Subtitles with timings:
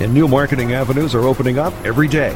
[0.00, 2.34] and new marketing avenues are opening up every day.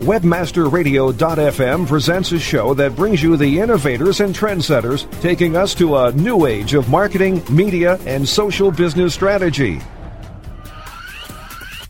[0.00, 6.12] WebmasterRadio.fm presents a show that brings you the innovators and trendsetters taking us to a
[6.12, 9.80] new age of marketing, media, and social business strategy.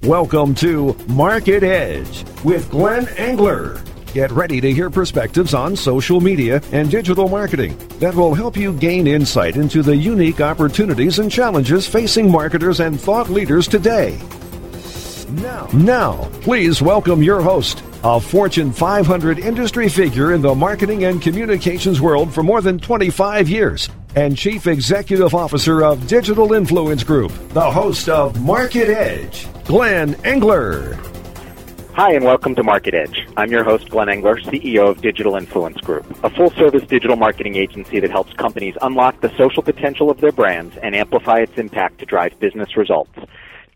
[0.02, 3.82] Welcome to Market Edge with Glenn Engler.
[4.14, 8.72] Get ready to hear perspectives on social media and digital marketing that will help you
[8.72, 14.18] gain insight into the unique opportunities and challenges facing marketers and thought leaders today.
[15.30, 21.20] Now, now, please welcome your host, a Fortune 500 industry figure in the marketing and
[21.20, 27.30] communications world for more than 25 years, and Chief Executive Officer of Digital Influence Group,
[27.50, 30.94] the host of Market Edge, Glenn Engler.
[31.92, 33.28] Hi, and welcome to Market Edge.
[33.36, 37.56] I'm your host, Glenn Engler, CEO of Digital Influence Group, a full service digital marketing
[37.56, 41.98] agency that helps companies unlock the social potential of their brands and amplify its impact
[41.98, 43.18] to drive business results.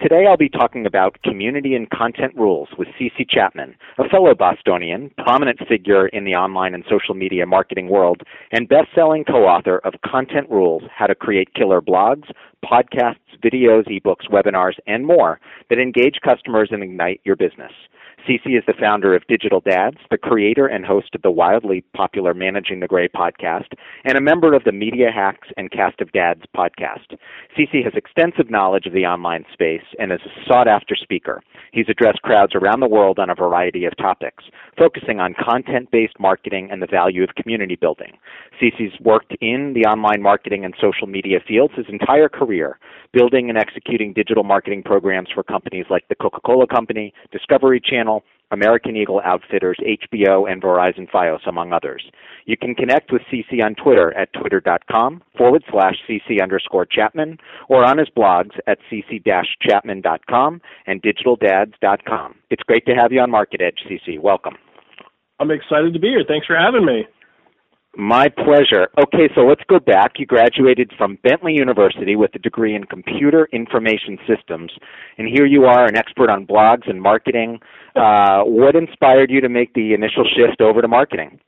[0.02, 5.12] Today I'll be talking about community and content rules with CC Chapman, a fellow Bostonian,
[5.16, 10.50] prominent figure in the online and social media marketing world, and best-selling co-author of Content
[10.50, 12.28] Rules: How to Create Killer Blogs,
[12.64, 15.38] Podcasts, Videos, Ebooks, Webinars, and more
[15.70, 17.70] that engage customers and ignite your business.
[18.26, 22.34] CC is the founder of Digital Dads, the creator and host of the wildly popular
[22.34, 23.72] Managing the Gray podcast,
[24.04, 27.16] and a member of the Media Hacks and Cast of Dads podcast.
[27.58, 31.42] CC has extensive knowledge of the online space and is a sought after speaker.
[31.72, 34.44] He's addressed crowds around the world on a variety of topics,
[34.76, 38.12] focusing on content based marketing and the value of community building.
[38.60, 42.78] CC's worked in the online marketing and social media fields his entire career,
[43.12, 48.22] building and executing digital marketing programs for companies like the Coca Cola Company, Discovery Channel,
[48.52, 52.04] American Eagle Outfitters, HBO, and Verizon Fios, among others.
[52.44, 57.84] You can connect with CC on Twitter at twitter.com forward slash CC underscore Chapman or
[57.84, 62.34] on his blogs at cc-chapman.com and digitaldads.com.
[62.50, 64.20] It's great to have you on Market Edge, CC.
[64.20, 64.54] Welcome.
[65.40, 66.24] I'm excited to be here.
[66.26, 67.06] Thanks for having me.
[67.96, 68.88] My pleasure.
[68.98, 70.12] Okay, so let's go back.
[70.16, 74.72] You graduated from Bentley University with a degree in computer information systems,
[75.18, 77.60] and here you are, an expert on blogs and marketing.
[77.94, 81.38] Uh, what inspired you to make the initial shift over to marketing?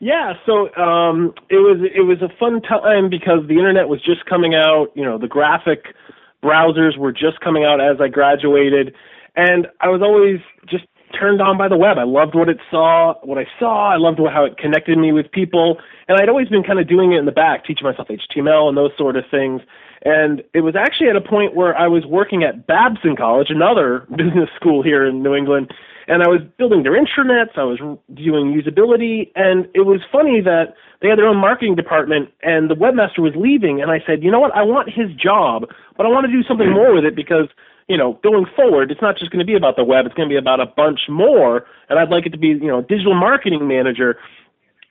[0.00, 4.24] Yeah, so um, it was it was a fun time because the internet was just
[4.24, 4.88] coming out.
[4.94, 5.94] You know, the graphic
[6.42, 8.94] browsers were just coming out as I graduated,
[9.36, 10.84] and I was always just
[11.18, 11.98] turned on by the web.
[11.98, 13.92] I loved what it saw, what I saw.
[13.92, 17.12] I loved how it connected me with people, and I'd always been kind of doing
[17.12, 19.62] it in the back, teaching myself HTML and those sort of things.
[20.04, 24.06] And it was actually at a point where I was working at Babson College, another
[24.10, 25.72] business school here in New England,
[26.06, 27.56] and I was building their intranets.
[27.56, 27.78] I was
[28.12, 32.74] doing usability, and it was funny that they had their own marketing department, and the
[32.74, 33.80] webmaster was leaving.
[33.80, 34.54] And I said, you know what?
[34.54, 35.64] I want his job,
[35.96, 37.48] but I want to do something more with it because
[37.88, 40.06] you know, going forward, it's not just going to be about the web.
[40.06, 41.66] It's going to be about a bunch more.
[41.88, 44.16] And I'd like it to be, you know, digital marketing manager.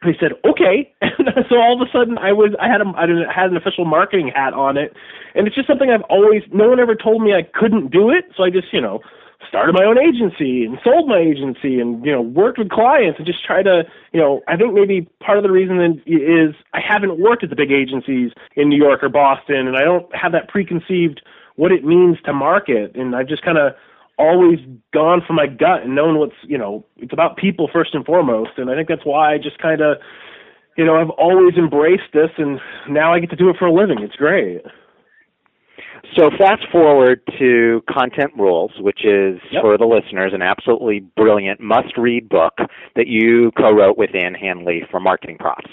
[0.03, 0.91] He said, okay.
[1.01, 3.85] And so all of a sudden, I was, I had a, I had an official
[3.85, 4.93] marketing hat on it,
[5.33, 6.43] and it's just something I've always.
[6.51, 8.99] No one ever told me I couldn't do it, so I just, you know,
[9.47, 13.25] started my own agency and sold my agency and you know worked with clients and
[13.27, 17.19] just try to you know I think maybe part of the reason is I haven't
[17.19, 20.47] worked at the big agencies in New York or Boston and I don't have that
[20.47, 21.21] preconceived
[21.55, 22.95] what it means to market.
[22.95, 23.73] And I've just kind of
[24.17, 24.59] always
[24.93, 28.51] gone for my gut and known what's, you know, it's about people first and foremost.
[28.57, 29.97] And I think that's why I just kind of,
[30.77, 32.59] you know, I've always embraced this and
[32.89, 33.99] now I get to do it for a living.
[34.01, 34.61] It's great.
[36.15, 39.63] So fast forward to Content Rules, which is yep.
[39.63, 42.53] for the listeners an absolutely brilliant must-read book
[42.95, 45.71] that you co-wrote with Ann Handley for Marketing Profs.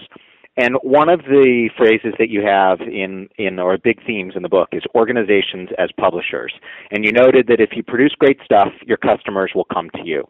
[0.56, 4.48] And one of the phrases that you have in, in or big themes in the
[4.48, 6.52] book is organizations as publishers.
[6.90, 10.28] And you noted that if you produce great stuff, your customers will come to you.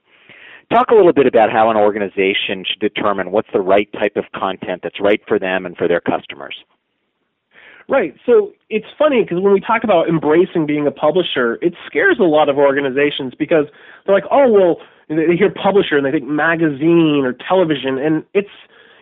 [0.71, 4.25] Talk a little bit about how an organization should determine what's the right type of
[4.39, 6.55] content that's right for them and for their customers.
[7.89, 8.15] Right.
[8.25, 12.25] So it's funny because when we talk about embracing being a publisher, it scares a
[12.25, 13.67] lot of organizations because
[14.07, 14.77] they're like, oh, well,
[15.09, 17.99] they hear publisher and they think magazine or television.
[17.99, 18.49] And it's,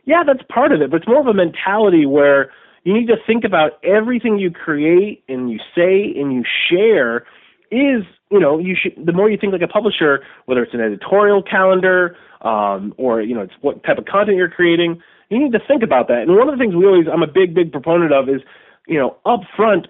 [0.08, 2.50] yeah, that's part of it, but it's more of a mentality where
[2.84, 7.26] you need to think about everything you create and you say and you share
[7.70, 8.94] is you know, you should.
[9.04, 13.34] The more you think like a publisher, whether it's an editorial calendar, um, or you
[13.34, 16.22] know, it's what type of content you're creating, you need to think about that.
[16.22, 18.42] And one of the things we always, I'm a big, big proponent of is,
[18.86, 19.88] you know, up front,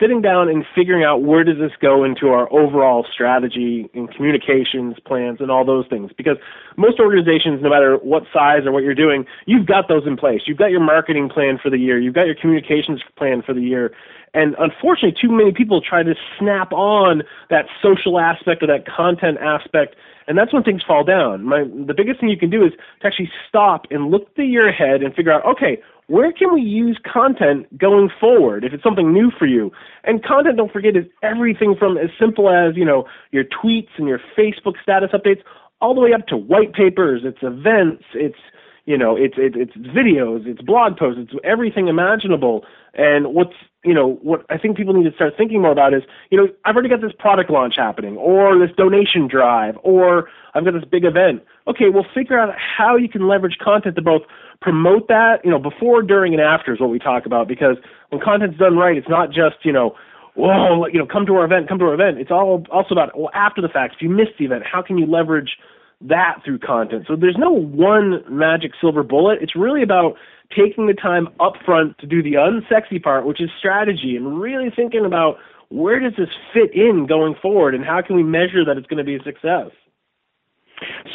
[0.00, 4.96] sitting down and figuring out where does this go into our overall strategy and communications
[5.06, 6.10] plans and all those things.
[6.16, 6.36] Because
[6.76, 10.42] most organizations, no matter what size or what you're doing, you've got those in place.
[10.46, 11.98] You've got your marketing plan for the year.
[11.98, 13.92] You've got your communications plan for the year.
[14.34, 19.38] And unfortunately, too many people try to snap on that social aspect or that content
[19.40, 19.96] aspect,
[20.28, 21.44] and that's when things fall down.
[21.44, 24.68] My, the biggest thing you can do is to actually stop and look the year
[24.68, 29.12] ahead and figure out, okay, where can we use content going forward if it's something
[29.12, 29.72] new for you?
[30.04, 34.06] And content, don't forget, is everything from as simple as, you know, your tweets and
[34.06, 35.42] your Facebook status updates
[35.80, 38.38] all the way up to white papers, it's events, it's
[38.86, 42.64] you know, it's it, it's videos, it's blog posts, it's everything imaginable.
[42.94, 43.56] And what's
[43.86, 46.48] you know what I think people need to start thinking more about is you know
[46.64, 50.84] I've already got this product launch happening, or this donation drive, or I've got this
[50.84, 51.42] big event.
[51.66, 54.22] Okay, well figure out how you can leverage content to both
[54.60, 57.76] promote that, you know, before, during, and after is what we talk about because
[58.08, 59.94] when content's done right, it's not just you know
[60.34, 62.18] whoa, you know, come to our event, come to our event.
[62.18, 63.94] It's all also about well, after the fact.
[63.96, 65.56] If you missed the event, how can you leverage
[66.02, 67.04] that through content.
[67.08, 69.38] So there's no one magic silver bullet.
[69.40, 70.16] It's really about
[70.54, 74.70] taking the time up front to do the unsexy part, which is strategy, and really
[74.74, 75.36] thinking about
[75.68, 78.98] where does this fit in going forward and how can we measure that it's going
[78.98, 79.70] to be a success.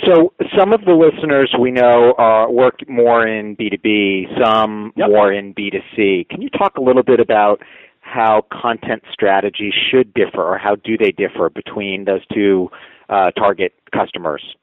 [0.06, 5.10] So some of the listeners we know uh, work more in B2B, some yep.
[5.10, 6.28] more in B2C.
[6.30, 7.62] Can you talk a little bit about
[8.00, 12.70] how content strategy should differ or how do they differ between those two
[13.10, 14.56] uh, target customers?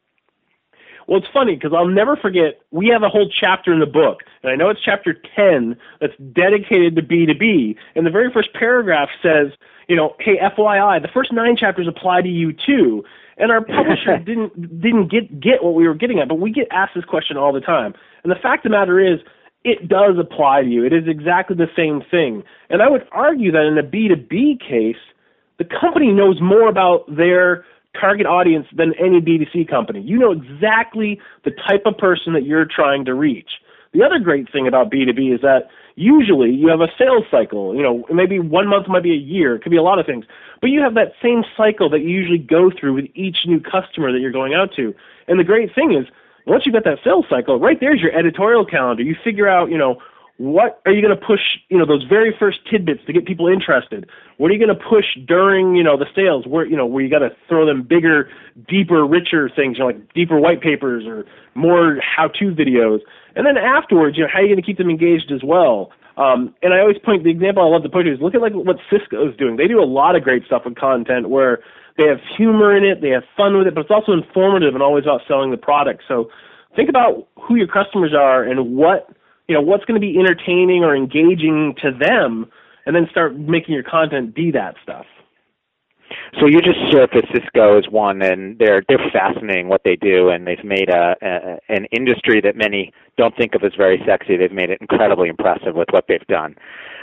[1.08, 2.60] Well, it's funny because I'll never forget.
[2.70, 6.12] We have a whole chapter in the book, and I know it's chapter ten that's
[6.34, 7.76] dedicated to B two B.
[7.96, 9.52] And the very first paragraph says,
[9.88, 13.04] you know, hey, FYI, the first nine chapters apply to you too.
[13.38, 16.68] And our publisher didn't didn't get get what we were getting at, but we get
[16.70, 17.94] asked this question all the time.
[18.22, 19.20] And the fact of the matter is,
[19.64, 20.84] it does apply to you.
[20.84, 22.44] It is exactly the same thing.
[22.68, 25.00] And I would argue that in a B two B case,
[25.56, 27.64] the company knows more about their
[27.98, 30.00] target audience than any B2C company.
[30.02, 33.50] You know exactly the type of person that you're trying to reach.
[33.92, 37.74] The other great thing about B2B is that usually you have a sales cycle.
[37.74, 39.56] You know, maybe one month might be a year.
[39.56, 40.24] It could be a lot of things.
[40.60, 44.12] But you have that same cycle that you usually go through with each new customer
[44.12, 44.94] that you're going out to.
[45.26, 46.06] And the great thing is,
[46.46, 49.02] once you've got that sales cycle, right there's your editorial calendar.
[49.02, 49.98] You figure out, you know,
[50.38, 53.48] what are you going to push you know those very first tidbits to get people
[53.48, 54.08] interested
[54.38, 57.02] what are you going to push during you know the sales where you know where
[57.02, 58.30] you got to throw them bigger
[58.68, 61.24] deeper richer things you know, like deeper white papers or
[61.54, 63.00] more how to videos
[63.34, 65.90] and then afterwards you know how are you going to keep them engaged as well
[66.16, 68.40] um, and I always point the example I love to point to is look at
[68.40, 69.56] like what Cisco is doing.
[69.56, 71.60] They do a lot of great stuff with content where
[71.96, 74.82] they have humor in it, they have fun with it, but it's also informative and
[74.82, 76.02] always about selling the product.
[76.08, 76.28] So
[76.74, 79.08] think about who your customers are and what
[79.48, 82.50] you know what's going to be entertaining or engaging to them
[82.86, 85.06] and then start making your content be that stuff
[86.40, 90.46] so you just surfaced Cisco as one, and they're they're fascinating what they do, and
[90.46, 94.36] they've made a, a an industry that many don't think of as very sexy.
[94.36, 96.54] They've made it incredibly impressive with what they've done.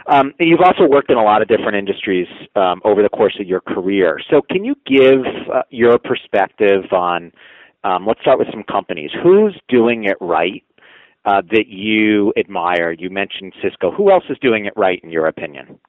[0.07, 3.47] Um, you've also worked in a lot of different industries um, over the course of
[3.47, 4.19] your career.
[4.29, 7.31] So can you give uh, your perspective on?
[7.83, 9.11] Um, let's start with some companies.
[9.21, 10.63] Who's doing it right
[11.25, 12.91] uh, that you admire?
[12.91, 13.91] You mentioned Cisco.
[13.91, 15.79] Who else is doing it right, in your opinion?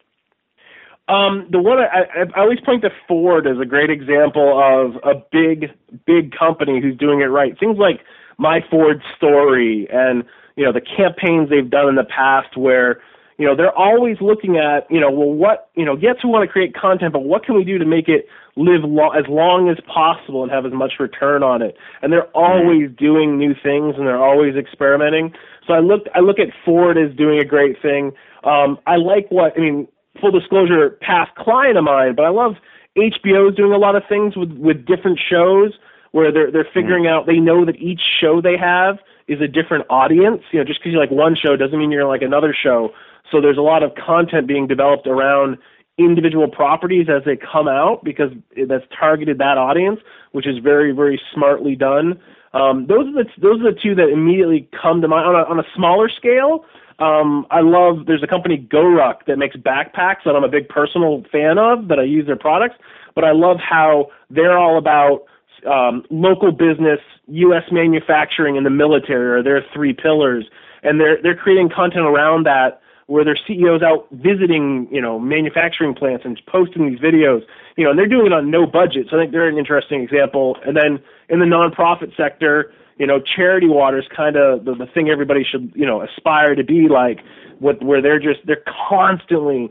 [1.08, 5.22] Um, the one I, I always point to Ford as a great example of a
[5.30, 5.70] big,
[6.04, 7.56] big company who's doing it right.
[7.58, 8.00] Things like
[8.38, 10.24] My Ford Story and
[10.56, 13.00] you know the campaigns they've done in the past where
[13.38, 16.46] you know they're always looking at you know well what you know yes we want
[16.46, 18.26] to create content but what can we do to make it
[18.56, 21.76] live lo- as long as possible and have as much return on it?
[22.02, 25.34] And they're always doing new things and they're always experimenting.
[25.66, 28.12] So i look i look at ford as doing a great thing.
[28.44, 29.88] Um i like what i mean
[30.20, 32.54] full disclosure past client of mine but i love
[32.96, 35.74] hbo is doing a lot of things with with different shows
[36.12, 37.10] where they're they're figuring mm.
[37.10, 40.42] out they know that each show they have is a different audience.
[40.52, 42.94] You know just because you like one show doesn't mean you're like another show
[43.30, 45.58] so there's a lot of content being developed around
[45.98, 48.30] individual properties as they come out because
[48.68, 50.00] that's targeted that audience,
[50.32, 52.20] which is very, very smartly done.
[52.52, 55.44] Um, those are the those are the two that immediately come to mind on a,
[55.48, 56.64] on a smaller scale.
[56.98, 61.24] Um, I love there's a company GoRuck that makes backpacks that I'm a big personal
[61.30, 62.76] fan of that I use their products,
[63.14, 65.24] but I love how they're all about
[65.70, 67.64] um, local business, U.S.
[67.70, 70.46] manufacturing, and the military are their three pillars,
[70.82, 75.94] and they're they're creating content around that where their CEOs out visiting, you know, manufacturing
[75.94, 77.42] plants and posting these videos,
[77.76, 79.06] you know, and they're doing it on no budget.
[79.08, 80.56] So I think they're an interesting example.
[80.66, 84.86] And then in the nonprofit sector, you know, charity water is kind of the, the
[84.86, 87.20] thing everybody should, you know, aspire to be like,
[87.60, 89.70] what, where they're just, they're constantly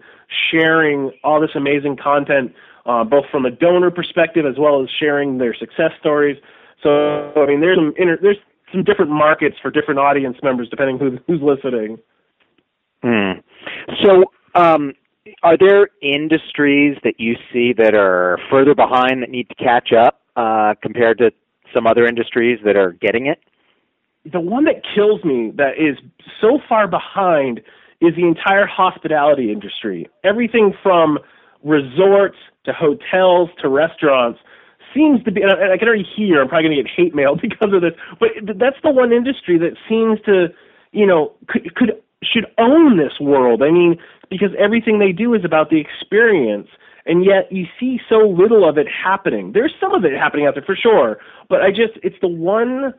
[0.49, 2.53] sharing all this amazing content,
[2.85, 6.37] uh, both from a donor perspective as well as sharing their success stories.
[6.81, 8.37] So, I mean, there's some, inter- there's
[8.71, 11.97] some different markets for different audience members depending who, who's listening.
[13.05, 13.39] Hmm.
[14.03, 14.93] So, um,
[15.43, 20.21] are there industries that you see that are further behind that need to catch up
[20.35, 21.31] uh, compared to
[21.71, 23.39] some other industries that are getting it?
[24.31, 25.97] The one that kills me that is
[26.41, 27.61] so far behind
[28.01, 30.07] is the entire hospitality industry.
[30.23, 31.19] Everything from
[31.63, 34.39] resorts to hotels to restaurants
[34.95, 37.35] seems to be, and I, can already hear I'm probably going to get hate mail
[37.41, 40.47] because of this, but that's the one industry that seems to,
[40.91, 41.91] you know, could, could
[42.31, 43.61] should own this world.
[43.63, 43.97] I mean,
[44.29, 46.67] because everything they do is about the experience
[47.05, 49.51] and yet you see so little of it happening.
[49.53, 52.93] There's some of it happening out there for sure, but I just it's the one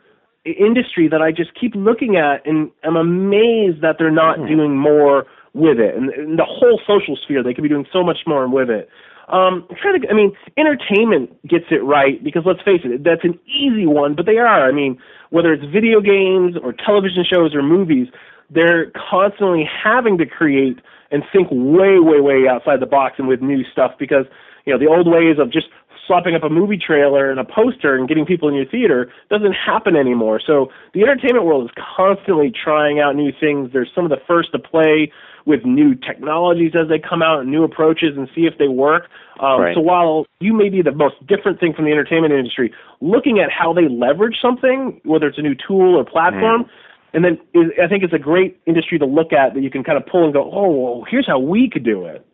[0.45, 4.55] industry that I just keep looking at and I'm amazed that they're not mm-hmm.
[4.55, 5.97] doing more with it.
[5.97, 8.89] And, and the whole social sphere, they could be doing so much more with it.
[9.29, 13.41] Um, trying to, I mean, entertainment gets it right because let's face it, that's an
[13.45, 14.69] easy one, but they are.
[14.69, 14.99] I mean,
[15.31, 18.07] whether it's video games or television shows or movies,
[18.51, 20.79] they're constantly having to create
[21.11, 24.27] and think way, way, way outside the box and with new stuff because,
[24.65, 25.67] you know, the old ways of just
[26.07, 29.53] slapping up a movie trailer and a poster and getting people in your theater doesn't
[29.53, 30.41] happen anymore.
[30.45, 33.71] So the entertainment world is constantly trying out new things.
[33.73, 35.11] They're some of the first to play
[35.47, 39.09] with new technologies as they come out and new approaches and see if they work.
[39.39, 39.75] Um, right.
[39.75, 43.51] So while you may be the most different thing from the entertainment industry, looking at
[43.51, 46.69] how they leverage something, whether it's a new tool or platform, mm.
[47.17, 47.39] And then
[47.83, 50.25] I think it's a great industry to look at that you can kind of pull
[50.25, 52.27] and go, oh, well, here's how we could do it.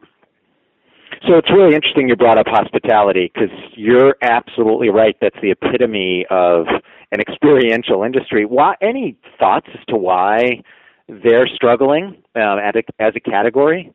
[1.29, 5.17] So it's really interesting you brought up hospitality because you're absolutely right.
[5.21, 6.67] That's the epitome of
[7.13, 8.45] an experiential industry.
[8.45, 8.75] Why?
[8.83, 10.65] Any thoughts as to why
[11.09, 13.93] they're struggling um, a, as a category?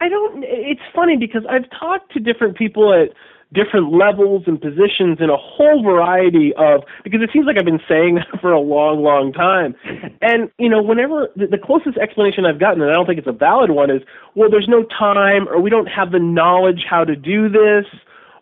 [0.00, 0.44] I don't.
[0.46, 3.10] It's funny because I've talked to different people at
[3.54, 7.80] different levels and positions in a whole variety of because it seems like I've been
[7.88, 9.74] saying that for a long, long time.
[10.20, 13.28] And you know, whenever the, the closest explanation I've gotten, and I don't think it's
[13.28, 14.02] a valid one, is
[14.34, 17.86] well, there's no time, or we don't have the knowledge how to do this,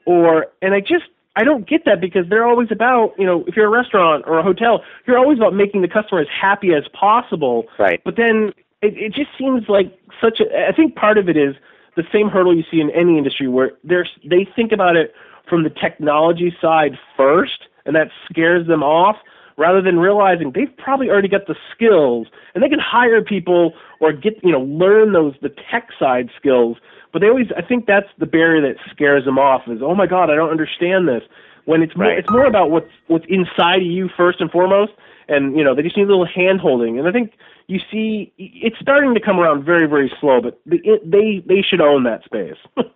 [0.07, 1.05] or and I just
[1.37, 4.39] I don't get that because they're always about, you know, if you're a restaurant or
[4.39, 7.65] a hotel, you're always about making the customer as happy as possible.
[7.79, 8.03] Right.
[8.05, 8.53] But then
[8.83, 10.69] it, it just seems like such a.
[10.69, 11.55] I think part of it is
[11.97, 15.15] the same hurdle you see in any industry where there's they think about it
[15.49, 19.17] from the technology side first, and that scares them off
[19.57, 24.13] rather than realizing they've probably already got the skills and they can hire people or
[24.13, 26.79] get you know learn those the tech side skills
[27.13, 30.07] but they always i think that's the barrier that scares them off is oh my
[30.07, 31.23] god i don't understand this
[31.65, 32.07] when it's right.
[32.07, 34.93] more it's more about what's what's inside of you first and foremost
[35.29, 37.33] and you know they just need a little hand holding and i think
[37.67, 42.05] you see it's starting to come around very very slow but they they should own
[42.05, 42.57] that space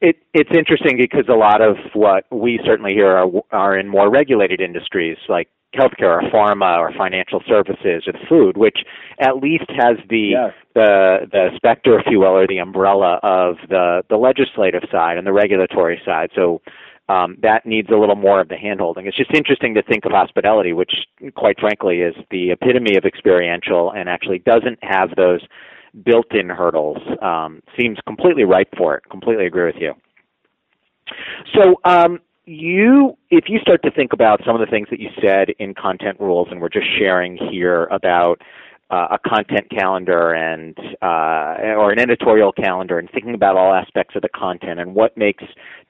[0.00, 4.10] it it's interesting because a lot of what we certainly hear are are in more
[4.10, 8.78] regulated industries like healthcare or pharma or financial services or food which
[9.20, 10.52] at least has the yes.
[10.74, 15.26] the the specter if you will or the umbrella of the the legislative side and
[15.26, 16.62] the regulatory side so
[17.08, 19.06] um, that needs a little more of the handholding.
[19.06, 20.92] It's just interesting to think of hospitality, which,
[21.34, 25.40] quite frankly, is the epitome of experiential and actually doesn't have those
[26.04, 26.98] built-in hurdles.
[27.22, 29.04] Um, seems completely ripe for it.
[29.10, 29.94] Completely agree with you.
[31.54, 35.10] So, um, you, if you start to think about some of the things that you
[35.20, 38.40] said in content rules, and we're just sharing here about
[38.90, 44.16] uh, a content calendar and uh, or an editorial calendar and thinking about all aspects
[44.16, 45.44] of the content and what makes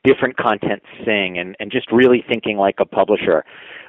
[0.05, 3.45] different content sing and, and just really thinking like a publisher.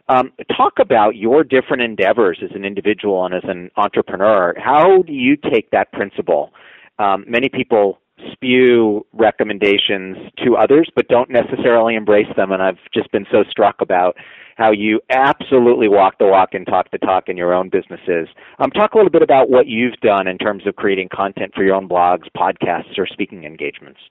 [0.10, 4.56] Um, talk about your different endeavors as an individual and as an entrepreneur.
[4.58, 6.52] How do you take that principle?
[6.98, 8.00] Um, many people
[8.32, 13.82] spew recommendations to others but don't necessarily embrace them and I've just been so struck
[13.82, 14.16] about
[14.60, 18.28] how you absolutely walk the walk and talk the talk in your own businesses.
[18.60, 21.64] Um, talk a little bit about what you've done in terms of creating content for
[21.64, 24.02] your own blogs, podcasts, or speaking engagements.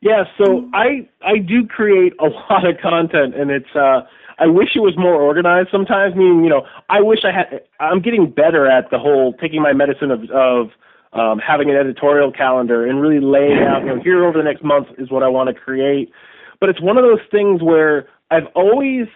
[0.00, 4.00] Yeah, so I I do create a lot of content, and it's uh,
[4.40, 5.68] I wish it was more organized.
[5.70, 7.62] Sometimes, meaning you know, I wish I had.
[7.78, 10.70] I'm getting better at the whole taking my medicine of of
[11.12, 13.82] um, having an editorial calendar and really laying out.
[13.82, 16.10] You know, here over the next month is what I want to create.
[16.60, 19.06] But it's one of those things where I've always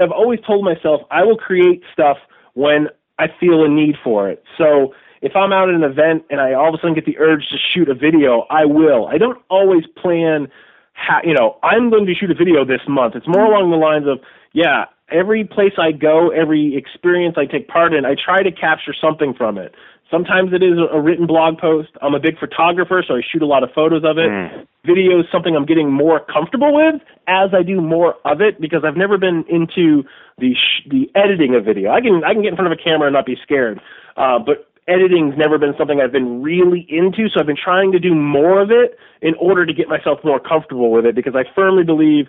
[0.00, 2.16] I've always told myself I will create stuff
[2.54, 4.42] when I feel a need for it.
[4.58, 7.18] So if I'm out at an event and I all of a sudden get the
[7.18, 9.06] urge to shoot a video, I will.
[9.06, 10.48] I don't always plan
[10.94, 13.14] how, you know, I'm going to shoot a video this month.
[13.16, 14.20] It's more along the lines of,
[14.52, 18.94] yeah, every place I go, every experience I take part in, I try to capture
[18.98, 19.74] something from it.
[20.10, 21.88] Sometimes it is a written blog post.
[22.02, 24.28] I'm a big photographer, so I shoot a lot of photos of it.
[24.28, 24.66] Mm.
[24.84, 28.84] Video is something I'm getting more comfortable with as I do more of it because
[28.84, 30.04] I've never been into
[30.38, 31.90] the sh- the editing of video.
[31.90, 33.80] I can I can get in front of a camera and not be scared,
[34.16, 37.28] uh, but editing's never been something I've been really into.
[37.30, 40.38] So I've been trying to do more of it in order to get myself more
[40.38, 42.26] comfortable with it because I firmly believe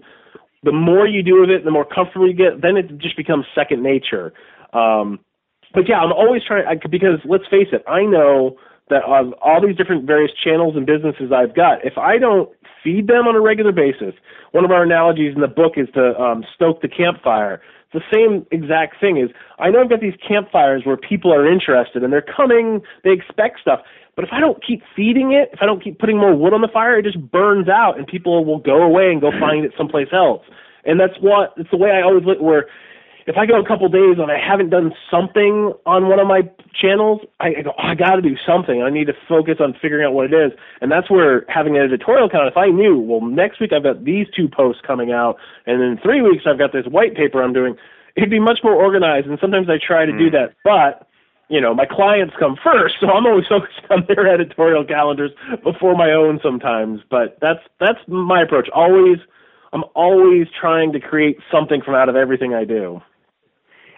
[0.63, 3.45] the more you do of it, the more comfortable you get, then it just becomes
[3.53, 4.33] second nature.
[4.73, 5.19] Um,
[5.75, 8.57] but yeah, I'm always trying because let's face it, I know
[8.89, 12.49] that of all these different various channels and businesses I've got, if I don't
[12.83, 14.13] feed them on a regular basis,
[14.51, 17.61] one of our analogies in the book is to um, stoke the campfire.
[17.93, 19.17] The same exact thing.
[19.17, 23.11] Is I know I've got these campfires where people are interested and they're coming, they
[23.11, 23.81] expect stuff.
[24.15, 26.61] But if I don't keep feeding it, if I don't keep putting more wood on
[26.61, 29.71] the fire, it just burns out and people will go away and go find it
[29.77, 30.43] someplace else.
[30.85, 32.67] And that's what it's the way I always look where
[33.27, 36.41] if I go a couple days and I haven't done something on one of my
[36.79, 38.83] channels, I, I go, oh, I got to do something.
[38.83, 40.51] I need to focus on figuring out what it is,
[40.81, 42.47] and that's where having an editorial count.
[42.47, 45.97] If I knew, well, next week I've got these two posts coming out, and in
[45.97, 47.75] three weeks I've got this white paper I'm doing,
[48.15, 49.27] it'd be much more organized.
[49.27, 50.19] And sometimes I try to mm.
[50.19, 50.35] do hmm.
[50.35, 51.07] that, but
[51.47, 55.31] you know, my clients come first, so I'm always focused on their editorial calendars
[55.63, 57.01] before my own sometimes.
[57.09, 58.69] But that's that's my approach.
[58.69, 59.17] Always,
[59.73, 63.01] I'm always trying to create something from out of everything I do.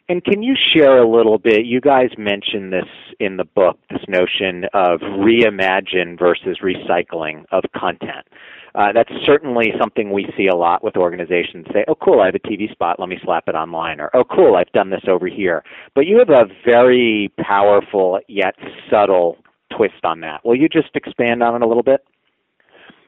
[0.09, 1.65] And can you share a little bit?
[1.65, 2.87] You guys mentioned this
[3.19, 8.25] in the book, this notion of reimagine versus recycling of content.
[8.73, 12.35] Uh, that's certainly something we see a lot with organizations say, oh, cool, I have
[12.35, 15.27] a TV spot, let me slap it online, or oh, cool, I've done this over
[15.27, 15.63] here.
[15.93, 18.55] But you have a very powerful yet
[18.89, 19.37] subtle
[19.75, 20.45] twist on that.
[20.45, 22.01] Will you just expand on it a little bit?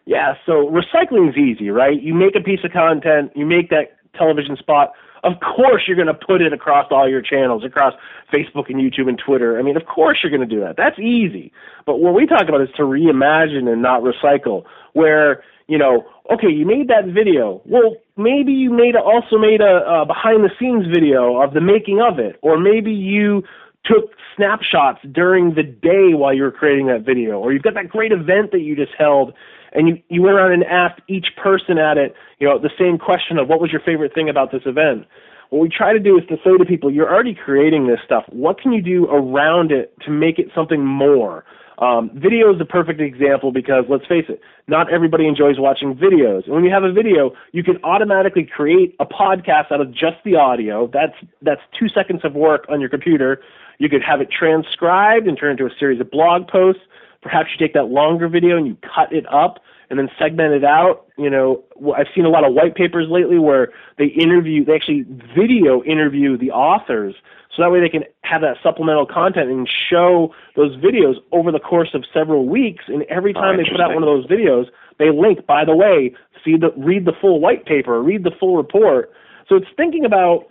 [0.05, 2.01] Yeah, so recycling is easy, right?
[2.01, 6.07] You make a piece of content, you make that television spot of course you're going
[6.07, 7.93] to put it across all your channels, across
[8.33, 9.59] Facebook and YouTube and Twitter.
[9.59, 10.77] I mean, of course you're going to do that.
[10.77, 11.51] That's easy.
[11.85, 14.63] But what we talk about is to reimagine and not recycle,
[14.93, 17.61] where, you know, okay, you made that video.
[17.65, 21.61] Well, maybe you made a, also made a, a behind the scenes video of the
[21.61, 23.43] making of it, or maybe you
[23.89, 27.89] took snapshots during the day while you were creating that video, or you've got that
[27.89, 29.33] great event that you just held
[29.71, 32.97] and you, you went around and asked each person at it, you know, the same
[32.97, 35.05] question of what was your favorite thing about this event.
[35.49, 38.23] What we try to do is to say to people, you're already creating this stuff.
[38.29, 41.43] What can you do around it to make it something more?
[41.79, 46.45] Um, video is the perfect example because let's face it, not everybody enjoys watching videos.
[46.45, 50.17] And when you have a video, you can automatically create a podcast out of just
[50.25, 50.87] the audio.
[50.87, 53.41] That's that's two seconds of work on your computer.
[53.79, 56.81] You could have it transcribed and turn into a series of blog posts.
[57.21, 60.63] Perhaps you take that longer video and you cut it up and then segment it
[60.63, 61.07] out.
[61.17, 61.63] You know,
[61.95, 66.37] I've seen a lot of white papers lately where they interview, they actually video interview
[66.37, 67.15] the authors,
[67.55, 71.59] so that way they can have that supplemental content and show those videos over the
[71.59, 72.85] course of several weeks.
[72.87, 74.67] And every oh, time oh, they put out one of those videos,
[74.99, 75.45] they link.
[75.47, 76.13] By the way,
[76.45, 79.11] see the read the full white paper, read the full report.
[79.47, 80.45] So it's thinking about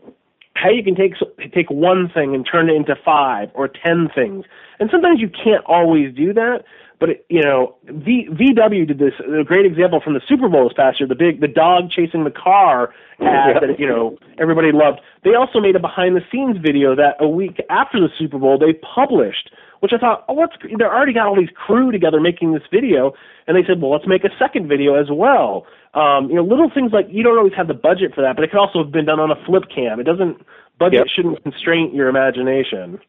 [0.58, 1.14] how you can take
[1.52, 4.44] take one thing and turn it into five or ten things.
[4.80, 6.64] And sometimes you can't always do that.
[7.00, 10.68] But it, you know, v, VW did this a great example from the Super Bowl
[10.68, 11.06] this past year.
[11.06, 15.00] The big the dog chasing the car ad that you know everybody loved.
[15.22, 18.58] They also made a behind the scenes video that a week after the Super Bowl
[18.58, 22.52] they published, which I thought, oh, let's they're already got all these crew together making
[22.52, 23.12] this video,
[23.46, 25.66] and they said, well, let's make a second video as well.
[25.94, 28.44] Um, you know, little things like you don't always have the budget for that, but
[28.44, 30.00] it could also have been done on a flip cam.
[30.00, 30.38] It doesn't
[30.78, 31.06] budget yep.
[31.14, 33.00] shouldn't constrain your imagination.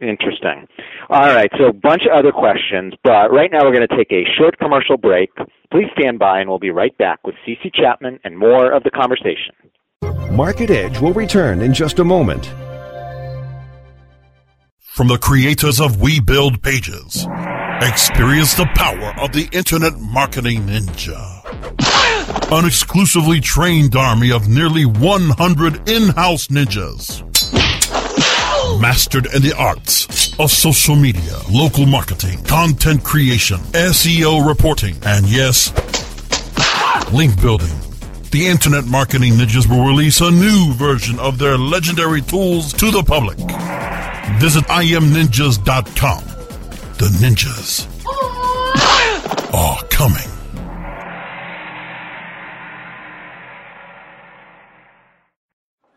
[0.00, 0.66] Interesting.
[1.08, 4.10] All right, so a bunch of other questions, but right now we're going to take
[4.12, 5.30] a short commercial break.
[5.70, 8.90] Please stand by, and we'll be right back with CC Chapman and more of the
[8.90, 9.54] conversation.
[10.32, 12.46] Market Edge will return in just a moment.
[14.80, 17.26] From the creators of We Build Pages,
[17.80, 21.93] experience the power of the Internet Marketing Ninja.
[22.52, 27.22] An exclusively trained army of nearly 100 in-house ninjas
[28.80, 35.72] mastered in the arts of social media, local marketing, content creation, SEO reporting, and yes,
[37.12, 37.74] link building.
[38.30, 43.02] The Internet Marketing Ninjas will release a new version of their legendary tools to the
[43.02, 43.38] public.
[44.40, 46.24] Visit imninjas.com.
[46.98, 47.86] The ninjas
[49.54, 50.33] are coming.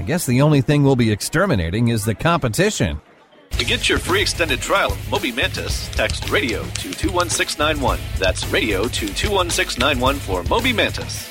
[0.00, 3.02] I guess the only thing we'll be exterminating is the competition.
[3.58, 7.98] To get your free extended trial of Moby Mantis, text radio to 21691.
[8.18, 11.28] That's radio to 21691 for Moby Mantis.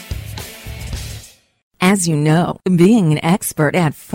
[1.81, 4.13] As you know, being an expert at f-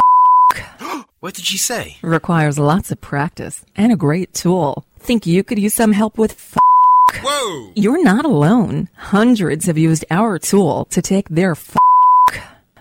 [1.18, 1.96] What did she say?
[2.00, 4.84] requires lots of practice and a great tool.
[5.00, 6.58] Think you could use some help with f-
[7.24, 7.72] Whoa!
[7.74, 8.88] You're not alone.
[8.94, 11.76] Hundreds have used our tool to take their f-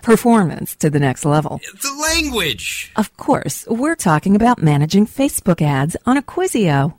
[0.03, 1.59] performance to the next level.
[1.81, 2.91] The language!
[2.95, 6.93] Of course, we're talking about managing Facebook ads on Acquisio.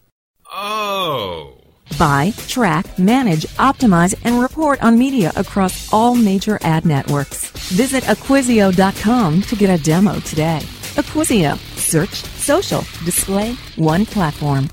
[0.52, 1.58] Oh.
[1.98, 7.50] Buy, track, manage, optimize, and report on media across all major ad networks.
[7.70, 10.60] Visit Acquisio.com to get a demo today.
[10.96, 11.56] Acquisio.
[11.76, 14.68] Search, social, display, one platform.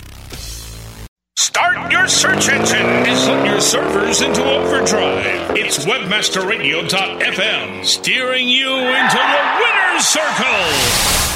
[1.90, 5.58] Your search engine and put your servers into overdrive.
[5.58, 10.46] It's webmasterradio.fm steering you into the winner's circle.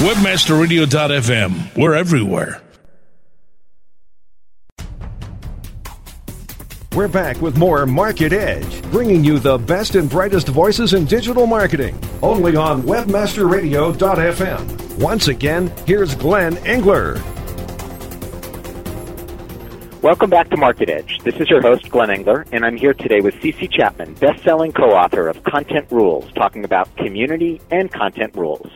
[0.06, 1.76] Webmasterradio.fm.
[1.76, 2.62] We're everywhere.
[6.94, 11.46] We're back with more Market Edge, bringing you the best and brightest voices in digital
[11.46, 14.98] marketing, only on webmasterradio.fm.
[14.98, 17.20] Once again, here's Glenn Engler.
[20.06, 21.18] Welcome back to Market Edge.
[21.24, 25.26] This is your host, Glenn Engler, and I'm here today with CC Chapman, best-selling co-author
[25.26, 28.70] of Content Rules, talking about community and content rules.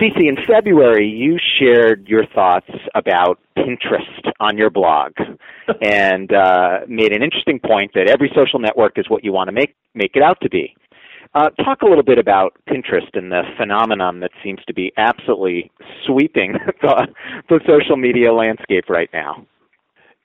[0.00, 5.12] CC, in February, you shared your thoughts about Pinterest on your blog
[5.82, 9.52] and uh, made an interesting point that every social network is what you want to
[9.52, 10.74] make, make it out to be.
[11.34, 15.70] Uh, talk a little bit about Pinterest and the phenomenon that seems to be absolutely
[16.06, 17.08] sweeping the,
[17.50, 19.44] the social media landscape right now.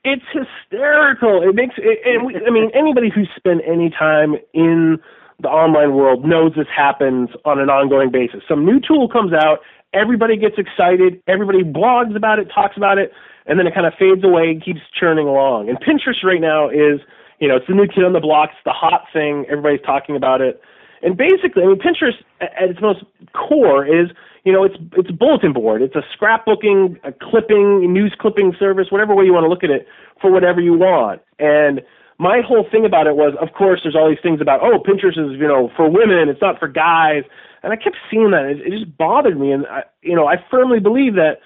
[0.04, 1.44] It's hysterical.
[1.44, 4.98] It makes, it, and we, I mean, anybody who's spent any time in
[5.42, 8.42] the online world knows this happens on an ongoing basis.
[8.48, 9.60] Some new tool comes out,
[9.94, 13.12] everybody gets excited, everybody blogs about it, talks about it,
[13.46, 15.70] and then it kind of fades away and keeps churning along.
[15.70, 17.00] And Pinterest right now is,
[17.40, 20.16] you know, it's the new kid on the block, it's the hot thing, everybody's talking
[20.16, 20.62] about it.
[21.02, 24.12] And basically, I mean, Pinterest at its most core is,
[24.44, 25.82] you know, it's it's a bulletin board.
[25.82, 29.70] It's a scrapbooking, a clipping, news clipping service, whatever way you want to look at
[29.70, 29.88] it,
[30.22, 31.22] for whatever you want.
[31.38, 31.82] And
[32.20, 35.18] my whole thing about it was, of course, there's all these things about, oh, Pinterest
[35.18, 37.24] is, you know, for women, it's not for guys.
[37.64, 38.46] And I kept seeing that.
[38.46, 39.52] It, it just bothered me.
[39.52, 41.40] And, I, you know, I firmly believe that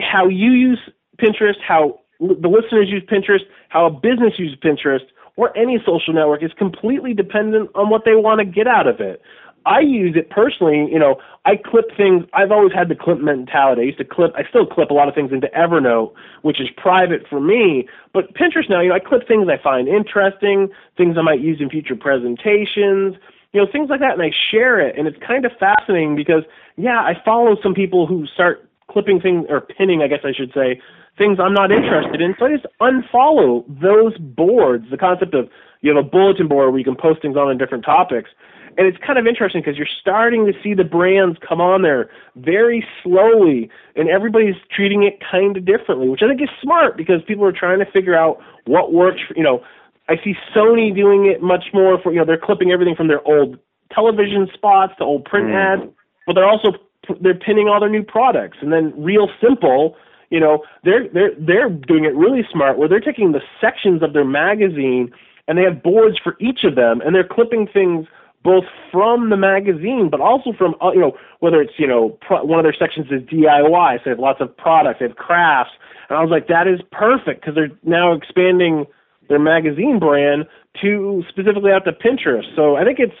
[0.00, 0.80] how you use
[1.18, 5.04] Pinterest, how the listeners use Pinterest, how a business uses Pinterest,
[5.36, 9.00] or any social network is completely dependent on what they want to get out of
[9.00, 9.20] it.
[9.68, 12.24] I use it personally, you know, I clip things.
[12.32, 13.82] I've always had the clip mentality.
[13.82, 16.68] I used to clip, I still clip a lot of things into Evernote, which is
[16.76, 17.86] private for me.
[18.14, 21.60] But Pinterest now, you know, I clip things I find interesting, things I might use
[21.60, 23.16] in future presentations,
[23.52, 24.98] you know, things like that, and I share it.
[24.98, 26.44] And it's kind of fascinating because,
[26.76, 30.52] yeah, I follow some people who start clipping things, or pinning, I guess I should
[30.54, 30.80] say,
[31.18, 32.34] things I'm not interested in.
[32.38, 34.86] So I just unfollow those boards.
[34.90, 35.50] The concept of
[35.82, 38.30] you have a bulletin board where you can post things on different topics.
[38.78, 42.08] And it's kind of interesting because you're starting to see the brands come on there
[42.36, 47.20] very slowly, and everybody's treating it kind of differently, which I think is smart because
[47.26, 49.20] people are trying to figure out what works.
[49.26, 49.64] For, you know,
[50.08, 53.26] I see Sony doing it much more for you know they're clipping everything from their
[53.26, 53.58] old
[53.92, 55.54] television spots to old print Mm.
[55.54, 55.82] ads,
[56.24, 56.72] but they're also
[57.20, 58.58] they're pinning all their new products.
[58.60, 59.96] And then Real Simple,
[60.30, 64.12] you know, they're they're they're doing it really smart where they're taking the sections of
[64.12, 65.12] their magazine
[65.48, 68.06] and they have boards for each of them, and they're clipping things
[68.44, 72.44] both from the magazine, but also from uh, you know whether it's you know pro-
[72.44, 75.72] one of their sections is DIY, so they have lots of products, they have crafts,
[76.08, 78.86] and I was like, that is perfect because they're now expanding
[79.28, 80.46] their magazine brand
[80.80, 82.54] to specifically out to Pinterest.
[82.56, 83.16] So I think it's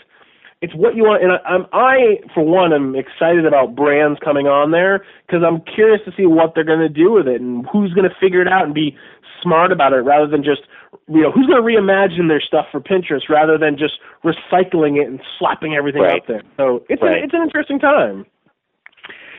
[0.60, 4.46] it's what you want, and I, I'm I for one am excited about brands coming
[4.46, 7.66] on there because I'm curious to see what they're going to do with it and
[7.70, 8.96] who's going to figure it out and be
[9.42, 10.62] smart about it rather than just
[11.08, 15.08] you know who's going to reimagine their stuff for Pinterest rather than just recycling it
[15.08, 16.22] and slapping everything Right.
[16.22, 16.42] out there.
[16.56, 17.20] So it's Right.
[17.20, 18.26] a, it's an interesting time.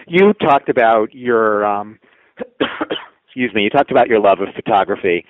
[0.07, 1.99] You talked about your um,
[3.25, 3.63] excuse me.
[3.63, 5.25] You talked about your love of photography,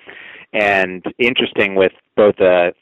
[0.52, 2.72] and interesting with both a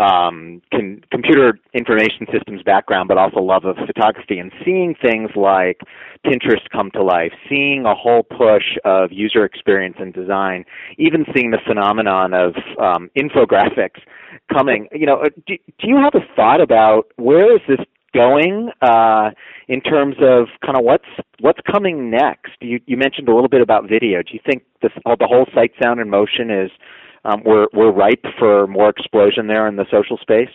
[0.00, 0.62] um,
[1.10, 5.80] computer information systems background, but also love of photography, and seeing things like
[6.24, 10.64] Pinterest come to life, seeing a whole push of user experience and design,
[10.98, 14.00] even seeing the phenomenon of um, infographics
[14.52, 14.88] coming.
[14.92, 17.80] You know, uh, do, do you have a thought about where is this
[18.14, 19.30] going uh,
[19.68, 21.04] in terms of kind of what's
[21.40, 22.52] what's coming next?
[22.60, 24.22] You, you mentioned a little bit about video.
[24.22, 26.70] Do you think this, the whole sight, sound, and motion is
[27.24, 30.50] um, we're we're ripe for more explosion there in the social space?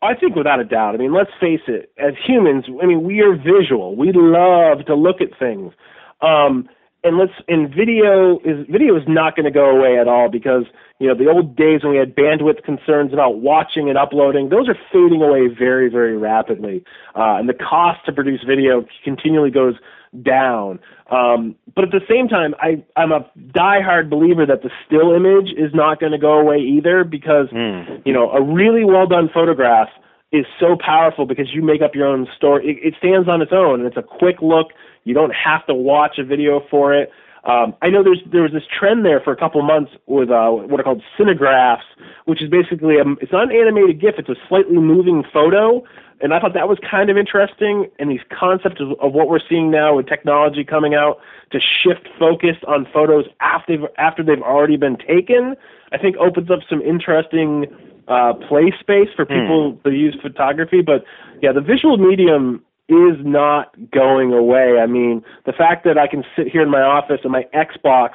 [0.00, 0.94] I think without a doubt.
[0.94, 1.90] I mean, let's face it.
[1.98, 3.96] As humans, I mean, we are visual.
[3.96, 5.72] We love to look at things.
[6.20, 6.68] Um,
[7.04, 10.64] and let's and video is video is not going to go away at all because
[10.98, 14.68] you know the old days when we had bandwidth concerns about watching and uploading those
[14.68, 16.82] are fading away very very rapidly
[17.14, 19.74] uh, and the cost to produce video continually goes
[20.22, 20.78] down
[21.10, 25.52] um, but at the same time I I'm a diehard believer that the still image
[25.56, 28.02] is not going to go away either because mm.
[28.04, 29.88] you know a really well done photograph
[30.32, 32.68] is so powerful because you make up your own story.
[32.68, 34.68] It, it stands on its own, and it's a quick look.
[35.04, 37.10] You don't have to watch a video for it.
[37.44, 40.30] Um, I know there's there was this trend there for a couple of months with
[40.30, 41.86] uh, what are called cinegraphs,
[42.28, 45.82] which is basically a, it's not an animated GIF, it's a slightly moving photo,
[46.20, 47.88] and I thought that was kind of interesting.
[47.98, 51.20] And these concepts of, of what we're seeing now with technology coming out
[51.52, 55.56] to shift focus on photos after they've, after they've already been taken,
[55.90, 57.64] I think opens up some interesting
[58.08, 59.82] uh, play space for people mm.
[59.84, 60.82] to use photography.
[60.82, 61.04] But
[61.40, 64.78] yeah, the visual medium is not going away.
[64.78, 68.10] I mean, the fact that I can sit here in my office and my Xbox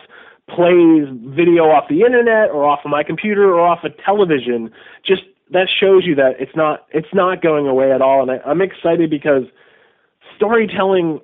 [0.50, 4.72] plays video off the internet or off of my computer or off of television
[5.06, 8.40] just that shows you that it's not it's not going away at all and I,
[8.46, 9.44] i'm excited because
[10.36, 11.22] storytelling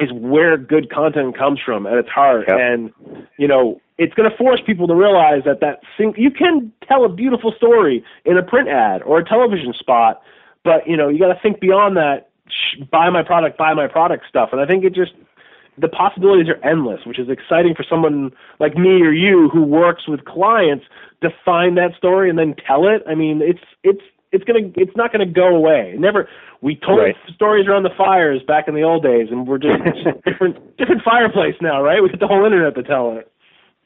[0.00, 2.58] is where good content comes from at its heart yep.
[2.58, 2.92] and
[3.38, 7.04] you know it's going to force people to realize that that sing- you can tell
[7.04, 10.22] a beautiful story in a print ad or a television spot,
[10.64, 12.30] but you know you got to think beyond that.
[12.48, 15.12] Sh- buy my product, buy my product stuff, and I think it just
[15.80, 20.08] the possibilities are endless, which is exciting for someone like me or you who works
[20.08, 20.84] with clients
[21.22, 23.02] to find that story and then tell it.
[23.08, 25.94] I mean, it's it's it's gonna it's not gonna go away.
[25.98, 26.28] never
[26.62, 27.16] we told right.
[27.34, 29.80] stories around the fires back in the old days, and we're just
[30.24, 32.02] different different fireplace now, right?
[32.02, 33.30] We got the whole internet to tell it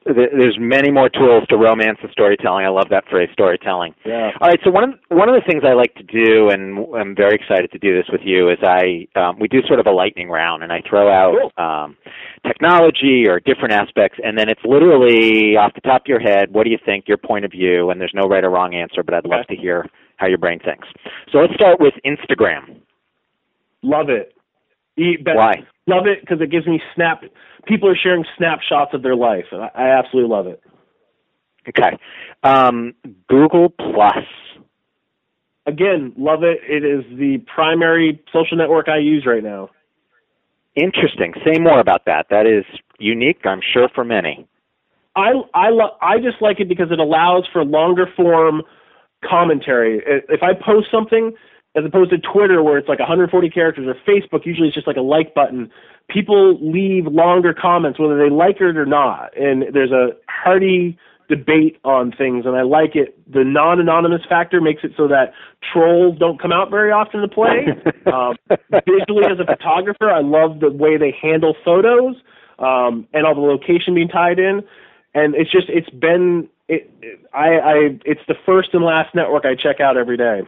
[0.06, 2.66] there's many more tools to romance the storytelling.
[2.66, 3.94] I love that phrase, storytelling.
[4.04, 4.30] Yeah.
[4.40, 4.60] All right.
[4.62, 7.72] So one of one of the things I like to do, and I'm very excited
[7.72, 10.62] to do this with you, is I um, we do sort of a lightning round,
[10.62, 11.64] and I throw out cool.
[11.64, 11.96] um,
[12.46, 16.52] technology or different aspects, and then it's literally off the top of your head.
[16.52, 17.08] What do you think?
[17.08, 19.56] Your point of view, and there's no right or wrong answer, but I'd love to
[19.56, 19.86] hear
[20.16, 20.86] how your brain thinks.
[21.32, 22.80] So let's start with Instagram.
[23.82, 24.34] Love it.
[25.36, 25.66] Why?
[25.86, 27.22] Love it because it gives me snap.
[27.66, 30.62] People are sharing snapshots of their life, and I, I absolutely love it.
[31.68, 31.96] Okay,
[32.42, 32.94] um,
[33.28, 34.24] Google Plus.
[35.66, 36.60] Again, love it.
[36.68, 39.70] It is the primary social network I use right now.
[40.74, 41.32] Interesting.
[41.44, 42.26] Say more about that.
[42.30, 42.64] That is
[42.98, 44.46] unique, I'm sure, for many.
[45.16, 48.62] I I lo- I just like it because it allows for longer form
[49.24, 50.02] commentary.
[50.06, 51.32] If I post something,
[51.76, 54.96] as opposed to Twitter where it's like 140 characters or Facebook usually it's just like
[54.96, 55.70] a like button.
[56.08, 61.78] People leave longer comments whether they like it or not, and there's a hearty debate
[61.84, 63.18] on things, and I like it.
[63.32, 65.32] The non-anonymous factor makes it so that
[65.72, 67.66] trolls don't come out very often to play.
[68.12, 68.36] um,
[68.86, 72.16] visually, as a photographer, I love the way they handle photos
[72.58, 74.62] um, and all the location being tied in,
[75.14, 79.44] and it's just it's been it, it I, I it's the first and last network
[79.44, 80.42] I check out every day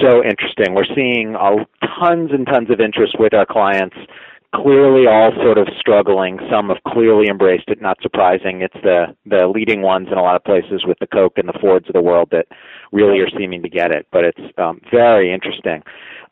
[0.00, 0.74] so interesting.
[0.74, 3.96] We're seeing tons and tons of interest with our clients.
[4.54, 6.38] Clearly, all sort of struggling.
[6.48, 7.82] Some have clearly embraced it.
[7.82, 8.62] Not surprising.
[8.62, 11.58] It's the the leading ones in a lot of places with the Coke and the
[11.60, 12.46] Fords of the world that
[12.92, 14.06] really are seeming to get it.
[14.12, 15.82] But it's um, very interesting.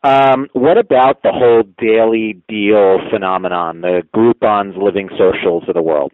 [0.03, 6.13] Um, what about the whole daily deal phenomenon, the Groupon's LivingSocials of the world?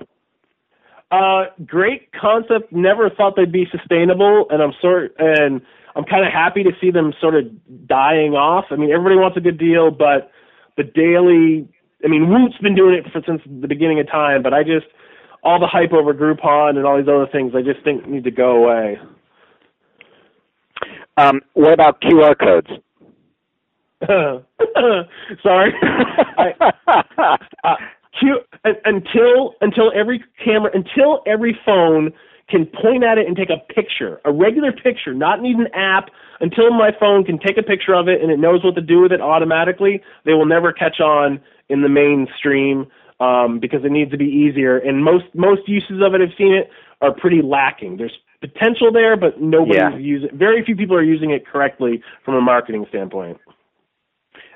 [1.11, 2.71] Uh, great concept.
[2.71, 5.61] Never thought they'd be sustainable, and I'm sort and
[5.99, 7.43] I'm kind of happy to see them sort of
[7.85, 8.65] dying off.
[8.71, 10.31] I mean, everybody wants a good deal, but
[10.77, 11.67] the daily,
[12.05, 14.85] I mean, Woot's been doing it for, since the beginning of time, but I just,
[15.43, 18.31] all the hype over Groupon and all these other things, I just think need to
[18.31, 18.97] go away.
[21.17, 22.69] Um, what about QR codes?
[25.43, 25.73] Sorry.
[26.37, 26.53] I,
[27.65, 27.75] uh,
[28.17, 32.13] Q, until until every camera, until every phone
[32.49, 36.09] can point at it and take a picture, a regular picture, not need an app,
[36.41, 39.01] until my phone can take a picture of it and it knows what to do
[39.01, 42.87] with it automatically, they will never catch on in the mainstream
[43.19, 44.77] um, because it needs to be easier.
[44.77, 46.69] And most most uses of it, I've seen it,
[47.01, 47.97] are pretty lacking.
[47.97, 49.97] There's potential there, but nobody's Yeah.
[49.97, 50.29] using.
[50.33, 53.37] Very few people are using it correctly from a marketing standpoint.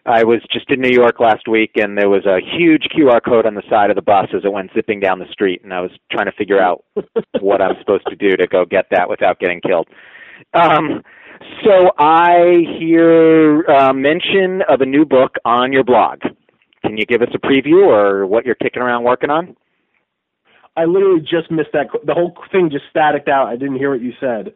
[0.06, 3.46] I was just in New York last week, and there was a huge QR code
[3.46, 5.80] on the side of the bus as it went zipping down the street, and I
[5.80, 6.84] was trying to figure out
[7.40, 9.88] what I'm supposed to do to go get that without getting killed.
[10.54, 11.04] Um,
[11.64, 16.20] so I hear uh, mention of a new book on your blog.
[16.86, 19.56] Can you give us a preview or what you're kicking around working on?
[20.76, 21.88] I literally just missed that.
[22.06, 23.48] The whole thing just staticked out.
[23.48, 24.54] I didn't hear what you said.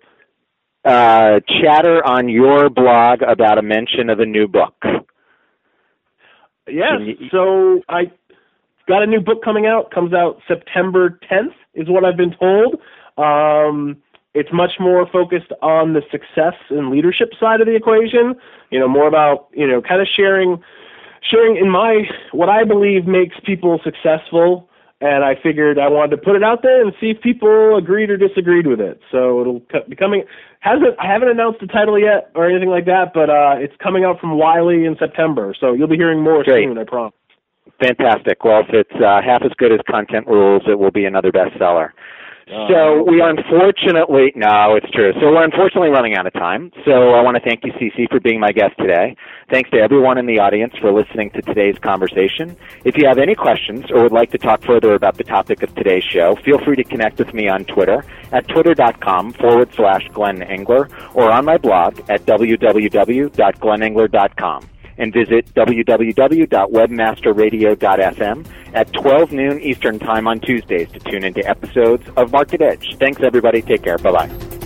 [0.83, 4.75] Uh, chatter on your blog about a mention of a new book.
[6.67, 7.01] Yes.
[7.31, 8.11] So I
[8.87, 9.91] got a new book coming out.
[9.91, 12.79] Comes out September 10th, is what I've been told.
[13.17, 13.97] Um,
[14.33, 18.35] it's much more focused on the success and leadership side of the equation.
[18.69, 20.61] You know, more about you know, kind of sharing,
[21.21, 24.69] sharing in my what I believe makes people successful.
[24.99, 28.09] And I figured I wanted to put it out there and see if people agreed
[28.09, 28.99] or disagreed with it.
[29.11, 30.23] So it'll be coming.
[30.61, 34.05] Hasn't I haven't announced the title yet or anything like that, but uh, it's coming
[34.05, 35.53] out from Wiley in September.
[35.59, 36.65] So you'll be hearing more Great.
[36.67, 36.79] soon.
[36.79, 37.13] I promise.
[37.79, 38.43] Fantastic.
[38.43, 41.91] Well, if it's uh, half as good as Content Rules, it will be another bestseller.
[42.47, 45.11] Uh, So we are unfortunately no, it's true.
[45.19, 46.71] So we're unfortunately running out of time.
[46.85, 49.15] So I want to thank you, CC, for being my guest today.
[49.51, 52.55] Thanks to everyone in the audience for listening to today's conversation.
[52.85, 55.73] If you have any questions or would like to talk further about the topic of
[55.75, 60.41] today's show, feel free to connect with me on Twitter at twitter.com forward slash Glenn
[60.41, 70.27] Engler or on my blog at www.glennengler.com and visit www.webmasterradio.fm at 12 noon Eastern Time
[70.27, 72.97] on Tuesdays to tune into episodes of Market Edge.
[72.99, 73.61] Thanks, everybody.
[73.61, 73.97] Take care.
[73.97, 74.56] Bye bye.